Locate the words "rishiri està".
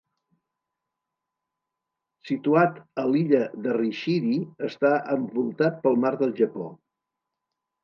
3.77-4.93